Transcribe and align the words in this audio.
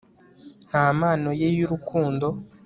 nta 0.69 0.85
mpano 0.97 1.29
ye 1.41 1.47
yurukundo 1.57 2.27